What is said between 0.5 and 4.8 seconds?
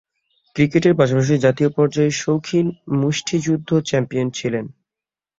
ক্রিকেটের পাশাপাশি জাতীয় পর্যায়ে শৌখিন মুষ্টিযুদ্ধ চ্যাম্পিয়ন ছিলেন।